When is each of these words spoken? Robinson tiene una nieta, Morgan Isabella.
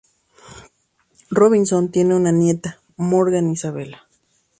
Robinson 1.29 1.91
tiene 1.91 2.15
una 2.15 2.31
nieta, 2.31 2.79
Morgan 2.97 3.51
Isabella. 3.51 4.07